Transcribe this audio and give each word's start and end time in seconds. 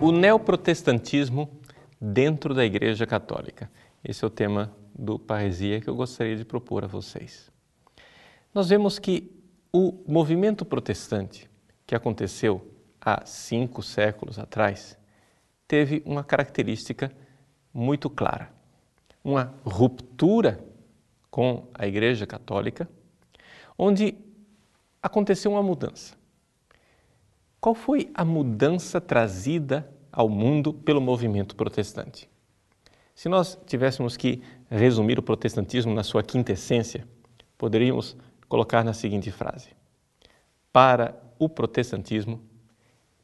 O 0.00 0.12
neoprotestantismo 0.12 1.48
dentro 2.00 2.54
da 2.54 2.64
Igreja 2.64 3.06
Católica. 3.06 3.70
Esse 4.02 4.24
é 4.24 4.26
o 4.26 4.30
tema 4.30 4.74
do 4.94 5.18
Paresia 5.18 5.80
que 5.80 5.88
eu 5.88 5.94
gostaria 5.94 6.36
de 6.36 6.44
propor 6.44 6.84
a 6.84 6.86
vocês. 6.86 7.50
Nós 8.52 8.68
vemos 8.68 8.98
que 8.98 9.30
o 9.72 10.02
movimento 10.06 10.64
protestante 10.64 11.48
que 11.86 11.94
aconteceu 11.94 12.69
há 13.00 13.24
cinco 13.24 13.82
séculos 13.82 14.38
atrás 14.38 14.98
teve 15.66 16.02
uma 16.04 16.24
característica 16.24 17.12
muito 17.72 18.10
clara: 18.10 18.52
uma 19.22 19.54
ruptura 19.64 20.62
com 21.30 21.68
a 21.72 21.86
Igreja 21.86 22.26
Católica, 22.26 22.88
onde 23.78 24.16
aconteceu 25.02 25.52
uma 25.52 25.62
mudança. 25.62 26.18
Qual 27.60 27.74
foi 27.74 28.10
a 28.14 28.24
mudança 28.24 29.00
trazida 29.00 29.88
ao 30.10 30.28
mundo 30.28 30.72
pelo 30.72 31.00
movimento 31.00 31.54
protestante? 31.54 32.28
Se 33.14 33.28
nós 33.28 33.58
tivéssemos 33.66 34.16
que 34.16 34.42
resumir 34.68 35.18
o 35.18 35.22
protestantismo 35.22 35.94
na 35.94 36.02
sua 36.02 36.22
quinta 36.22 36.52
essência, 36.52 37.06
poderíamos 37.56 38.16
colocar 38.48 38.82
na 38.82 38.92
seguinte 38.92 39.30
frase: 39.30 39.68
Para 40.72 41.14
o 41.38 41.48
protestantismo, 41.48 42.49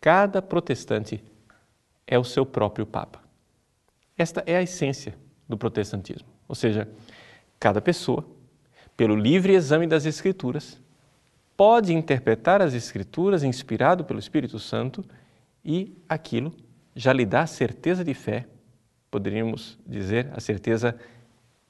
cada 0.01 0.41
protestante 0.41 1.23
é 2.07 2.19
o 2.19 2.25
seu 2.25 2.47
próprio 2.47 2.87
Papa. 2.87 3.21
Esta 4.17 4.43
é 4.47 4.57
a 4.57 4.63
essência 4.63 5.15
do 5.49 5.57
protestantismo, 5.57 6.29
ou 6.49 6.55
seja, 6.55 6.89
cada 7.59 7.81
pessoa, 7.81 8.25
pelo 8.97 9.15
livre 9.15 9.55
exame 9.55 9.87
das 9.87 10.07
Escrituras, 10.07 10.81
pode 11.57 11.93
interpretar 11.93 12.63
as 12.63 12.75
Escrituras 12.75 13.43
inspirado 13.43 14.05
pelo 14.05 14.19
Espírito 14.19 14.59
Santo 14.59 15.05
e 15.65 15.97
aquilo 16.09 16.55
já 16.95 17.13
lhe 17.13 17.27
dá 17.27 17.47
certeza 17.47 18.05
de 18.05 18.15
fé, 18.15 18.47
poderíamos 19.11 19.79
dizer 19.87 20.31
a 20.35 20.41
certeza 20.41 20.99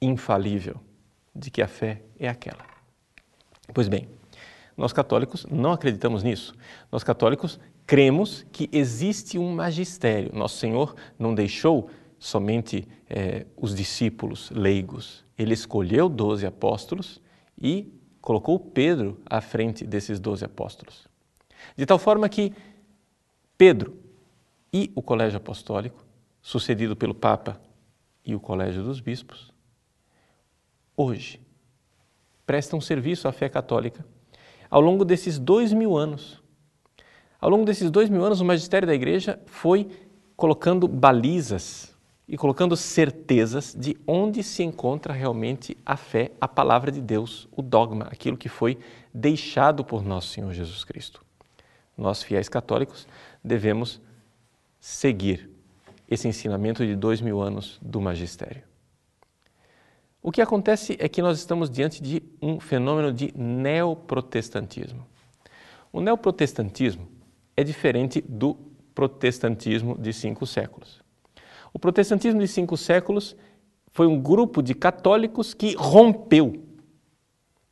infalível 0.01 0.79
de 1.35 1.51
que 1.51 1.61
a 1.61 1.67
fé 1.67 2.01
é 2.17 2.29
aquela. 2.29 2.65
Pois 3.73 3.87
bem, 3.87 4.07
nós 4.77 4.93
católicos 4.93 5.45
não 5.49 5.71
acreditamos 5.71 6.21
nisso. 6.21 6.53
Nós 6.91 7.03
católicos 7.03 7.59
cremos 7.87 8.45
que 8.51 8.69
existe 8.71 9.39
um 9.39 9.55
magistério. 9.55 10.29
Nosso 10.33 10.57
Senhor 10.57 10.95
não 11.17 11.33
deixou 11.33 11.89
somente 12.19 12.87
eh, 13.09 13.47
os 13.57 13.73
discípulos 13.73 14.51
leigos. 14.51 15.25
Ele 15.35 15.55
escolheu 15.55 16.07
doze 16.07 16.45
apóstolos 16.45 17.19
e 17.59 17.91
colocou 18.21 18.59
Pedro 18.59 19.19
à 19.25 19.41
frente 19.41 19.83
desses 19.83 20.19
doze 20.19 20.45
apóstolos. 20.45 21.07
De 21.75 21.85
tal 21.85 21.97
forma 21.97 22.29
que 22.29 22.53
Pedro 23.57 23.97
e 24.71 24.91
o 24.93 25.01
colégio 25.01 25.37
apostólico, 25.37 26.05
sucedido 26.39 26.95
pelo 26.95 27.15
Papa 27.15 27.59
e 28.23 28.35
o 28.35 28.39
colégio 28.39 28.83
dos 28.83 28.99
bispos, 28.99 29.51
hoje 30.95 31.41
prestam 32.45 32.79
serviço 32.79 33.27
à 33.27 33.31
fé 33.31 33.49
católica 33.49 34.05
ao 34.69 34.81
longo 34.81 35.05
desses 35.05 35.37
dois 35.39 35.73
mil 35.73 35.97
anos. 35.97 36.41
Ao 37.39 37.49
longo 37.49 37.65
desses 37.65 37.91
dois 37.91 38.09
mil 38.09 38.23
anos, 38.23 38.41
o 38.41 38.45
magistério 38.45 38.87
da 38.87 38.95
Igreja 38.95 39.39
foi 39.45 39.89
colocando 40.35 40.87
balizas 40.87 41.95
e 42.27 42.35
colocando 42.35 42.75
certezas 42.75 43.73
de 43.73 43.97
onde 44.05 44.43
se 44.43 44.61
encontra 44.61 45.13
realmente 45.13 45.77
a 45.85 45.95
fé, 45.95 46.31
a 46.41 46.47
palavra 46.47 46.91
de 46.91 47.01
Deus, 47.01 47.47
o 47.51 47.61
dogma, 47.61 48.05
aquilo 48.11 48.35
que 48.35 48.49
foi 48.49 48.77
deixado 49.13 49.83
por 49.83 50.03
nosso 50.03 50.27
Senhor 50.29 50.53
Jesus 50.53 50.83
Cristo. 50.83 51.23
Nós, 51.97 52.21
fiéis 52.21 52.49
católicos, 52.49 53.07
devemos 53.43 54.01
seguir 54.79 55.49
esse 56.09 56.27
ensinamento 56.27 56.85
de 56.85 56.95
dois 56.95 57.21
mil 57.21 57.41
anos 57.41 57.79
do 57.81 57.99
magistério. 58.01 58.63
O 60.27 60.31
que 60.31 60.41
acontece 60.41 60.97
é 60.99 61.07
que 61.07 61.21
nós 61.21 61.39
estamos 61.39 61.69
diante 61.69 62.03
de 62.03 62.21
um 62.41 62.59
fenômeno 62.59 63.13
de 63.13 63.33
neoprotestantismo. 63.33 65.07
O 65.89 66.01
neoprotestantismo 66.01 67.07
é 67.55 67.63
diferente 67.63 68.19
do 68.19 68.55
protestantismo 68.93 69.97
de 69.97 70.11
cinco 70.11 70.45
séculos. 70.45 71.01
O 71.73 71.79
protestantismo 71.79 72.41
de 72.41 72.47
cinco 72.49 72.75
séculos 72.75 73.37
foi 73.93 74.05
um 74.05 74.19
grupo 74.21 74.61
de 74.61 74.75
católicos 74.75 75.53
que 75.53 75.75
rompeu 75.77 76.61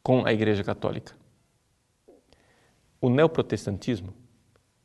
com 0.01 0.25
a 0.25 0.31
Igreja 0.31 0.63
Católica. 0.63 1.13
O 3.01 3.09
neoprotestantismo 3.09 4.13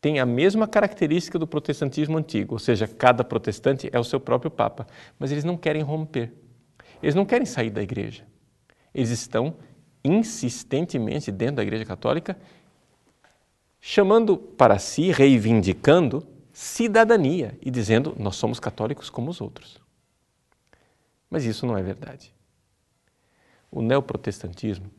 tem 0.00 0.18
a 0.18 0.26
mesma 0.26 0.66
característica 0.66 1.38
do 1.38 1.46
protestantismo 1.46 2.18
antigo, 2.18 2.56
ou 2.56 2.58
seja, 2.58 2.88
cada 2.88 3.22
protestante 3.22 3.88
é 3.92 3.98
o 4.00 4.02
seu 4.02 4.18
próprio 4.18 4.50
Papa, 4.50 4.88
mas 5.20 5.30
eles 5.30 5.44
não 5.44 5.56
querem 5.56 5.82
romper. 5.82 6.32
Eles 7.02 7.14
não 7.14 7.24
querem 7.24 7.46
sair 7.46 7.70
da 7.70 7.82
Igreja. 7.82 8.26
Eles 8.94 9.10
estão 9.10 9.56
insistentemente 10.04 11.30
dentro 11.30 11.56
da 11.56 11.62
Igreja 11.62 11.84
Católica, 11.84 12.36
chamando 13.80 14.36
para 14.36 14.78
si, 14.78 15.10
reivindicando 15.10 16.26
cidadania 16.52 17.58
e 17.62 17.70
dizendo 17.70 18.14
nós 18.18 18.36
somos 18.36 18.60
católicos 18.60 19.08
como 19.08 19.30
os 19.30 19.40
outros. 19.40 19.80
Mas 21.28 21.44
isso 21.44 21.64
não 21.66 21.78
é 21.78 21.82
verdade. 21.82 22.34
O 23.70 23.80
neoprotestantismo 23.80 24.90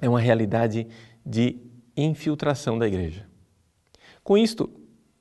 é 0.00 0.08
uma 0.08 0.20
realidade 0.20 0.86
de 1.24 1.56
infiltração 1.96 2.78
da 2.78 2.86
igreja. 2.86 3.26
Com 4.22 4.36
isto, 4.36 4.68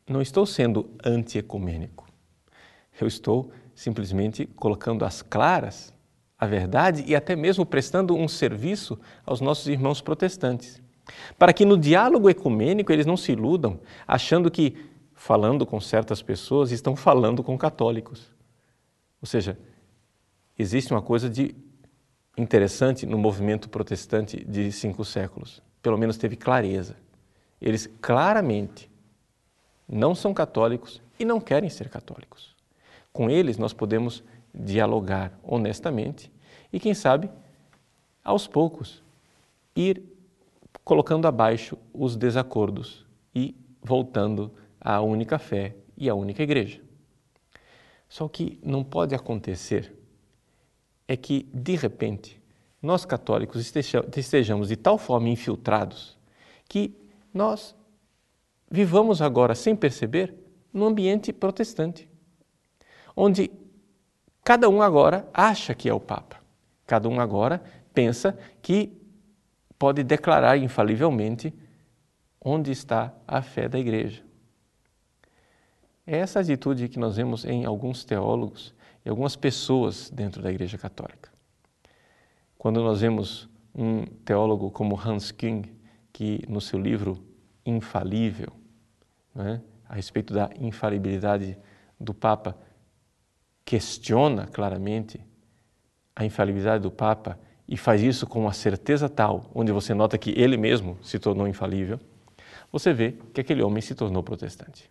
não 0.08 0.22
estou 0.22 0.46
sendo 0.46 0.90
antiecumênico. 1.04 2.08
Eu 3.00 3.08
estou 3.08 3.52
simplesmente 3.76 4.48
colocando 4.48 5.04
às 5.04 5.22
claras 5.22 5.94
a 6.38 6.46
verdade 6.46 7.04
e 7.06 7.16
até 7.16 7.36
mesmo 7.36 7.66
prestando 7.66 8.16
um 8.16 8.28
serviço 8.28 9.00
aos 9.26 9.42
nossos 9.42 9.68
irmãos 9.68 10.02
protestantes, 10.02 10.82
para 11.38 11.54
que 11.54 11.66
no 11.66 11.78
diálogo 11.78 12.30
ecumênico 12.30 12.92
eles 12.92 13.06
não 13.06 13.16
se 13.18 13.34
iludam 13.34 13.80
achando 14.08 14.50
que 14.50 14.76
falando 15.14 15.66
com 15.66 15.80
certas 15.80 16.22
pessoas 16.22 16.72
estão 16.72 16.96
falando 16.96 17.44
com 17.44 17.58
católicos. 17.58 18.34
Ou 19.22 19.28
seja, 19.28 19.58
existe 20.58 20.92
uma 20.94 21.02
coisa 21.02 21.30
de 21.30 21.56
interessante 22.38 23.06
no 23.06 23.18
movimento 23.18 23.70
protestante 23.70 24.44
de 24.44 24.72
cinco 24.72 25.06
séculos. 25.06 25.62
Pelo 25.82 25.98
menos 25.98 26.18
teve 26.18 26.36
clareza. 26.36 26.98
Eles 27.62 27.88
claramente 28.02 28.92
não 29.88 30.14
são 30.14 30.34
católicos 30.34 31.02
e 31.18 31.24
não 31.24 31.40
querem 31.40 31.70
ser 31.70 31.90
católicos. 31.90 32.55
Com 33.16 33.30
eles 33.30 33.58
nós 33.58 33.72
podemos 33.72 34.26
dialogar 34.54 35.40
honestamente 35.42 36.30
e, 36.74 36.82
quem 36.82 36.94
sabe, 36.94 37.30
aos 38.22 38.46
poucos, 38.46 39.02
ir 39.74 40.04
colocando 40.84 41.26
abaixo 41.26 41.78
os 41.94 42.18
desacordos 42.18 43.06
e 43.34 43.56
voltando 43.82 44.52
a 44.82 45.00
única 45.00 45.40
fé 45.40 45.78
e 45.96 46.10
a 46.10 46.14
única 46.14 46.44
igreja. 46.44 46.82
Só 48.10 48.28
que 48.28 48.60
não 48.62 48.84
pode 48.84 49.16
acontecer 49.16 49.96
é 51.08 51.16
que, 51.16 51.48
de 51.54 51.78
repente, 51.78 52.44
nós 52.82 53.06
católicos 53.06 53.74
estejamos 54.18 54.68
de 54.68 54.76
tal 54.76 54.98
forma 54.98 55.30
infiltrados 55.30 56.18
que 56.68 56.94
nós 57.34 57.74
vivamos 58.70 59.22
agora, 59.22 59.56
sem 59.56 59.74
perceber, 59.74 60.36
num 60.74 60.88
ambiente 60.88 61.32
protestante, 61.32 62.10
onde 63.16 63.52
cada 64.44 64.70
um 64.70 64.82
agora 64.82 65.28
acha 65.34 65.74
que 65.74 65.90
é 65.90 65.94
o 65.94 66.00
Papa, 66.00 66.38
cada 66.86 67.08
um 67.10 67.20
agora 67.20 67.64
pensa 67.94 68.38
que 68.62 68.92
pode 69.78 70.04
declarar 70.04 70.58
infalivelmente 70.58 71.54
onde 72.40 72.72
está 72.72 73.14
a 73.28 73.42
fé 73.42 73.68
da 73.68 73.80
igreja. 73.80 74.24
É 76.06 76.18
essa 76.18 76.40
atitude 76.40 76.88
que 76.88 77.00
nós 77.00 77.16
vemos 77.16 77.46
em 77.46 77.66
alguns 77.66 78.06
teólogos 78.06 78.76
e 79.04 79.10
algumas 79.10 79.36
pessoas 79.36 80.12
dentro 80.12 80.42
da 80.42 80.52
Igreja 80.52 80.78
Católica. 80.78 81.32
Quando 82.58 82.84
nós 82.84 83.02
vemos 83.02 83.50
um 83.74 84.06
teólogo 84.24 84.70
como 84.70 85.00
Hans 85.00 85.32
King, 85.32 85.74
que 86.14 86.44
no 86.48 86.62
seu 86.62 86.80
livro 86.80 87.24
Infalível, 87.66 88.54
né, 89.34 89.62
a 89.90 89.96
respeito 89.96 90.34
da 90.34 90.50
infalibilidade 90.60 91.58
do 92.00 92.14
Papa, 92.14 92.56
questiona 93.66 94.46
claramente 94.46 95.20
a 96.16 96.24
infalibilidade 96.24 96.84
do 96.84 96.92
Papa 96.92 97.38
e 97.68 97.76
faz 97.76 98.02
isso 98.02 98.28
com 98.28 98.42
uma 98.42 98.54
certeza 98.54 99.10
tal, 99.10 99.50
onde 99.54 99.72
você 99.72 99.94
nota 99.94 100.18
que 100.18 100.32
ele 100.40 100.56
mesmo 100.56 100.98
se 101.02 101.18
tornou 101.18 101.48
infalível, 101.48 102.00
você 102.72 102.94
vê 102.94 103.16
que 103.34 103.42
aquele 103.42 103.64
homem 103.64 103.82
se 103.82 103.96
tornou 103.96 104.22
protestante. 104.22 104.90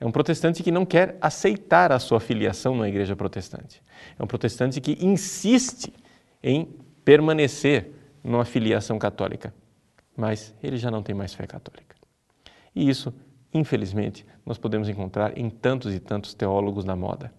É 0.00 0.06
um 0.06 0.12
protestante 0.12 0.62
que 0.62 0.70
não 0.70 0.84
quer 0.84 1.16
aceitar 1.20 1.90
a 1.92 1.98
sua 1.98 2.20
filiação 2.20 2.76
na 2.76 2.88
igreja 2.88 3.16
protestante. 3.16 3.82
É 4.18 4.22
um 4.22 4.26
protestante 4.26 4.80
que 4.80 4.98
insiste 5.00 5.92
em 6.42 6.68
permanecer 7.04 7.92
numa 8.22 8.44
filiação 8.44 8.98
católica, 8.98 9.54
mas 10.16 10.54
ele 10.62 10.76
já 10.76 10.90
não 10.90 11.02
tem 11.02 11.14
mais 11.14 11.32
fé 11.32 11.46
católica. 11.46 11.96
E 12.74 12.88
isso, 12.88 13.14
infelizmente, 13.54 14.26
nós 14.44 14.58
podemos 14.58 14.88
encontrar 14.88 15.36
em 15.38 15.48
tantos 15.48 15.94
e 15.94 16.00
tantos 16.00 16.34
teólogos 16.34 16.84
na 16.84 16.94
moda. 16.94 17.32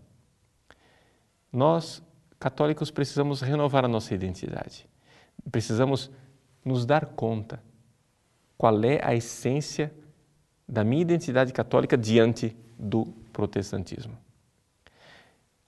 Nós, 1.52 2.02
católicos, 2.40 2.92
precisamos 2.92 3.42
renovar 3.42 3.86
a 3.86 3.88
nossa 3.88 4.14
identidade. 4.14 4.88
Precisamos 5.52 6.12
nos 6.64 6.86
dar 6.86 7.06
conta 7.06 7.62
qual 8.58 8.84
é 8.84 9.00
a 9.04 9.16
essência 9.16 9.94
da 10.68 10.84
minha 10.84 11.02
identidade 11.02 11.54
católica 11.54 11.98
diante 11.98 12.56
do 12.78 13.06
protestantismo. 13.32 14.18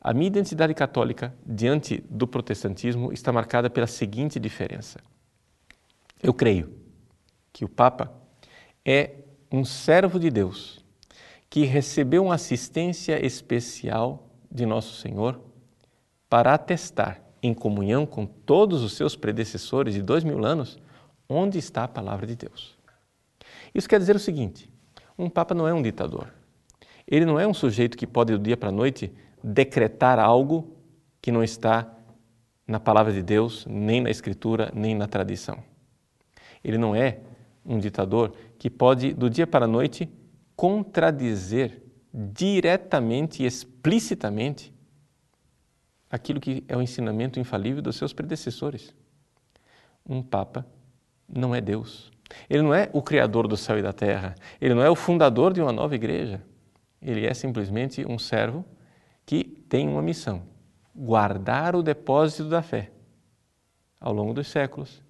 A 0.02 0.14
minha 0.14 0.28
identidade 0.28 0.74
católica 0.74 1.34
diante 1.46 2.04
do 2.10 2.28
protestantismo 2.28 3.12
está 3.12 3.32
marcada 3.32 3.70
pela 3.70 3.88
seguinte 3.88 4.40
diferença. 4.40 5.00
Eu 6.22 6.34
creio 6.34 6.74
que 7.52 7.66
o 7.66 7.70
Papa 7.70 8.14
é 8.86 9.16
um 9.52 9.66
servo 9.66 10.20
de 10.20 10.30
Deus 10.30 10.84
que 11.50 11.66
recebeu 11.66 12.26
uma 12.26 12.36
assistência 12.36 13.26
especial 13.26 14.30
de 14.52 14.66
Nosso 14.66 14.96
Senhor 14.96 15.42
para 16.30 16.54
atestar, 16.54 17.22
em 17.42 17.54
comunhão 17.54 18.06
com 18.06 18.26
todos 18.26 18.84
os 18.84 18.94
seus 18.94 19.16
predecessores 19.16 19.94
de 19.94 20.02
dois 20.02 20.24
mil 20.24 20.46
anos, 20.46 20.78
onde 21.28 21.58
está 21.58 21.84
a 21.84 21.88
palavra 21.88 22.28
de 22.28 22.36
Deus. 22.36 22.78
Isso 23.74 23.90
quer 23.90 24.00
dizer 24.00 24.16
o 24.16 24.20
seguinte: 24.20 24.72
um 25.18 25.30
Papa 25.30 25.56
não 25.56 25.68
é 25.68 25.74
um 25.74 25.82
ditador. 25.82 26.34
Ele 27.08 27.26
não 27.26 27.40
é 27.40 27.48
um 27.48 27.54
sujeito 27.54 27.98
que 27.98 28.06
pode, 28.06 28.34
do 28.34 28.40
dia 28.40 28.56
para 28.56 28.70
a 28.70 28.72
noite, 28.72 29.12
decretar 29.44 30.20
algo 30.20 30.78
que 31.22 31.32
não 31.32 31.44
está 31.44 31.92
na 32.68 32.80
palavra 32.80 33.12
de 33.12 33.24
Deus, 33.24 33.66
nem 33.68 34.00
na 34.00 34.12
Escritura, 34.12 34.72
nem 34.76 34.94
na 34.94 35.08
tradição. 35.08 35.58
Ele 36.64 36.78
não 36.78 36.96
é 36.96 37.20
um 37.66 37.80
ditador 37.80 38.34
que 38.60 38.70
pode, 38.70 39.14
do 39.14 39.30
dia 39.30 39.48
para 39.48 39.66
a 39.66 39.68
noite, 39.68 40.08
contradizer 40.56 41.82
diretamente 42.14 43.44
e 43.44 43.46
explicitamente 43.46 44.74
aquilo 46.10 46.40
que 46.40 46.64
é 46.68 46.76
o 46.76 46.82
ensinamento 46.82 47.40
infalível 47.40 47.82
dos 47.82 47.96
seus 47.96 48.14
predecessores. 48.14 48.94
Um 50.06 50.22
Papa 50.22 50.66
não 51.28 51.54
é 51.54 51.62
Deus. 51.62 52.12
Ele 52.50 52.64
não 52.64 52.74
é 52.74 52.90
o 52.94 53.02
Criador 53.02 53.48
do 53.48 53.58
céu 53.58 53.78
e 53.78 53.82
da 53.82 53.94
terra. 53.94 54.36
Ele 54.60 54.74
não 54.74 54.84
é 54.84 54.90
o 54.90 54.96
fundador 54.96 55.54
de 55.54 55.62
uma 55.62 55.72
nova 55.72 55.96
igreja. 55.96 56.42
Ele 57.02 57.26
é 57.26 57.34
simplesmente 57.34 58.06
um 58.06 58.18
servo 58.18 58.66
que 59.26 59.44
tem 59.44 59.88
uma 59.88 60.02
missão: 60.02 60.44
guardar 60.96 61.76
o 61.76 61.84
depósito 61.84 62.50
da 62.50 62.62
fé 62.62 62.92
ao 64.00 64.14
longo 64.14 64.34
dos 64.34 64.48
séculos 64.48 65.02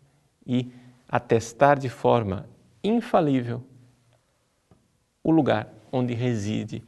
e 0.46 0.72
atestar 1.07 1.80
de 1.80 1.90
forma 1.90 2.48
infalível 2.84 3.63
o 5.24 5.31
lugar 5.31 5.72
onde 5.92 6.13
reside 6.13 6.84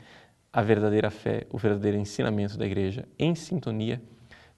a 0.54 0.62
verdadeira 0.62 1.10
fé, 1.10 1.46
o 1.50 1.58
verdadeiro 1.58 1.98
ensinamento 1.98 2.58
da 2.58 2.66
igreja 2.66 3.08
em 3.18 3.36
sintonia 3.36 4.02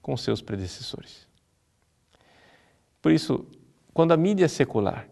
com 0.02 0.16
seus 0.16 0.42
predecessores. 0.42 1.26
Por 3.00 3.12
isso, 3.12 3.46
quando 3.92 4.12
a 4.12 4.16
mídia 4.16 4.48
secular 4.48 5.08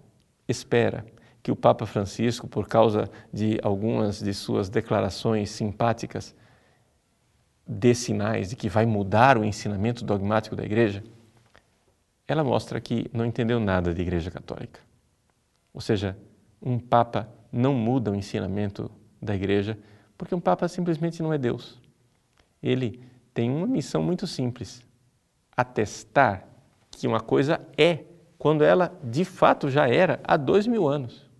espera 0.48 1.04
que 1.42 1.50
o 1.50 1.56
Papa 1.56 1.86
Francisco, 1.86 2.46
por 2.46 2.68
causa 2.68 3.10
de 3.32 3.58
algumas 3.62 4.20
de 4.20 4.32
suas 4.32 4.68
declarações 4.68 5.50
simpáticas, 5.50 6.34
dê 7.66 7.94
sinais 7.94 8.50
de 8.50 8.56
que 8.56 8.68
vai 8.68 8.86
mudar 8.86 9.38
o 9.38 9.44
ensinamento 9.44 10.04
dogmático 10.04 10.54
da 10.54 10.64
Igreja, 10.64 11.02
ela 12.26 12.44
mostra 12.44 12.80
que 12.80 13.10
não 13.12 13.24
entendeu 13.24 13.58
nada 13.58 13.92
de 13.92 14.00
Igreja 14.02 14.30
Católica. 14.30 14.80
Ou 15.74 15.80
seja, 15.80 16.16
um 16.60 16.78
Papa 16.78 17.28
não 17.50 17.74
muda 17.74 18.10
o 18.10 18.14
ensinamento 18.14 18.90
da 19.20 19.34
Igreja, 19.34 19.78
porque 20.16 20.34
um 20.34 20.40
Papa 20.40 20.68
simplesmente 20.68 21.22
não 21.22 21.32
é 21.32 21.38
Deus. 21.38 21.80
Ele 22.62 23.00
tem 23.34 23.50
uma 23.50 23.66
missão 23.66 24.02
muito 24.02 24.26
simples: 24.26 24.82
atestar 25.56 26.46
que 26.90 27.06
uma 27.06 27.20
coisa 27.20 27.60
é 27.76 28.04
quando 28.38 28.64
ela 28.64 28.96
de 29.02 29.24
fato 29.24 29.70
já 29.70 29.88
era 29.88 30.20
há 30.24 30.36
dois 30.36 30.66
mil 30.66 30.88
anos. 30.88 31.30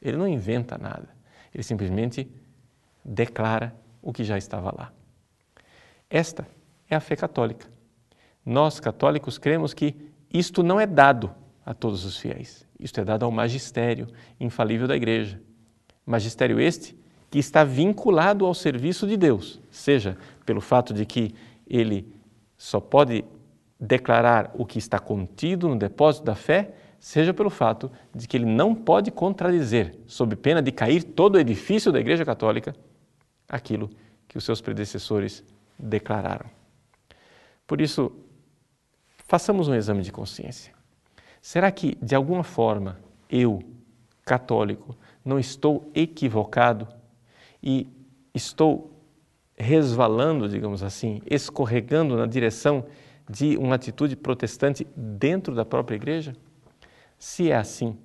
Ele 0.00 0.16
não 0.16 0.26
inventa 0.26 0.76
nada, 0.76 1.08
ele 1.54 1.62
simplesmente 1.62 2.28
declara 3.04 3.74
o 4.00 4.12
que 4.12 4.24
já 4.24 4.36
estava 4.36 4.74
lá. 4.76 4.92
Esta 6.10 6.46
é 6.88 6.96
a 6.96 7.00
fé 7.00 7.16
católica. 7.16 7.66
Nós, 8.44 8.80
católicos, 8.80 9.38
cremos 9.38 9.72
que 9.72 9.94
isto 10.32 10.62
não 10.62 10.80
é 10.80 10.86
dado 10.86 11.32
a 11.64 11.72
todos 11.72 12.04
os 12.04 12.18
fiéis, 12.18 12.66
isto 12.78 13.00
é 13.00 13.04
dado 13.04 13.24
ao 13.24 13.30
magistério 13.30 14.08
infalível 14.40 14.88
da 14.88 14.96
Igreja. 14.96 15.40
Magistério 16.04 16.58
este 16.58 16.96
que 17.32 17.38
está 17.38 17.64
vinculado 17.64 18.44
ao 18.44 18.52
serviço 18.52 19.06
de 19.06 19.16
Deus, 19.16 19.58
seja 19.70 20.18
pelo 20.44 20.60
fato 20.60 20.92
de 20.92 21.06
que 21.06 21.34
ele 21.66 22.14
só 22.58 22.78
pode 22.78 23.24
declarar 23.80 24.50
o 24.52 24.66
que 24.66 24.78
está 24.78 24.98
contido 24.98 25.66
no 25.66 25.74
depósito 25.74 26.26
da 26.26 26.34
fé, 26.34 26.74
seja 27.00 27.32
pelo 27.32 27.48
fato 27.48 27.90
de 28.14 28.28
que 28.28 28.36
ele 28.36 28.44
não 28.44 28.74
pode 28.74 29.10
contradizer, 29.10 29.96
sob 30.06 30.36
pena 30.36 30.60
de 30.60 30.70
cair 30.70 31.02
todo 31.02 31.36
o 31.36 31.40
edifício 31.40 31.90
da 31.90 31.98
Igreja 31.98 32.22
Católica, 32.22 32.76
aquilo 33.48 33.88
que 34.28 34.36
os 34.36 34.44
seus 34.44 34.60
predecessores 34.60 35.42
declararam. 35.78 36.50
Por 37.66 37.80
isso, 37.80 38.12
façamos 39.26 39.68
um 39.68 39.74
exame 39.74 40.02
de 40.02 40.12
consciência. 40.12 40.74
Será 41.40 41.72
que, 41.72 41.96
de 42.02 42.14
alguma 42.14 42.44
forma, 42.44 43.00
eu, 43.30 43.62
católico, 44.22 44.94
não 45.24 45.38
estou 45.38 45.90
equivocado 45.94 46.86
e 47.62 47.86
estou 48.34 48.90
resvalando, 49.56 50.48
digamos 50.48 50.82
assim, 50.82 51.22
escorregando 51.30 52.16
na 52.16 52.26
direção 52.26 52.84
de 53.28 53.56
uma 53.56 53.76
atitude 53.76 54.16
protestante 54.16 54.86
dentro 54.96 55.54
da 55.54 55.64
própria 55.64 55.96
igreja? 55.96 56.34
Se 57.18 57.50
é 57.50 57.56
assim, 57.56 57.96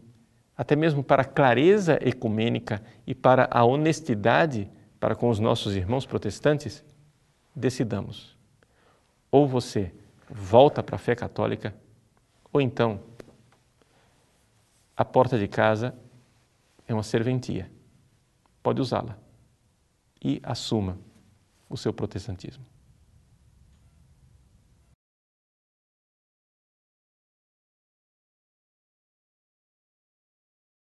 até 0.56 0.76
mesmo 0.76 1.04
para 1.04 1.24
a 1.24 1.26
clareza 1.26 1.98
ecumênica 2.02 2.82
e 3.06 3.16
para 3.16 3.48
a 3.50 3.64
honestidade 3.64 4.70
para 5.00 5.16
com 5.16 5.30
os 5.30 5.40
nossos 5.40 5.76
irmãos 5.76 6.06
protestantes, 6.06 6.84
decidamos. 7.56 8.36
Ou 9.32 9.48
você 9.48 9.94
volta 10.30 10.84
para 10.84 10.96
a 10.96 11.00
fé 11.00 11.16
católica, 11.16 11.74
ou 12.52 12.60
então 12.60 13.00
a 14.96 15.06
porta 15.06 15.38
de 15.38 15.48
casa 15.48 15.94
é 16.88 16.94
uma 16.94 17.04
serventia. 17.04 17.70
Pode 18.64 18.82
usá-la 18.82 19.27
e 20.24 20.40
assuma 20.44 20.98
o 21.70 21.78
seu 21.78 21.94
protestantismo. 21.94 22.66